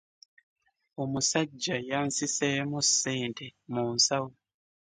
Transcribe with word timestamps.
Omusajja 1.01 1.75
yansiseemu 1.89 2.77
ssente 2.87 3.45
mu 3.73 3.83
nsawo? 3.95 4.29